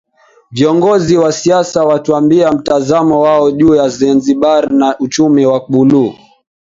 Viongozi 0.51 1.17
wa 1.17 1.31
siasa 1.31 1.83
watuambie 1.85 2.51
Mtazamo 2.51 3.21
wao 3.21 3.51
juu 3.51 3.75
ya 3.75 3.89
Zanzibar 3.89 4.71
na 4.71 4.99
uchumi 4.99 5.45
wa 5.45 5.65
buluu 5.69 6.13